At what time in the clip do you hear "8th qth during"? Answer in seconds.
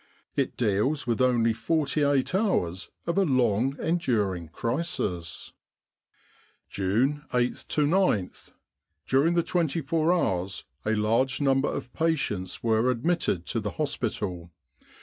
7.33-9.35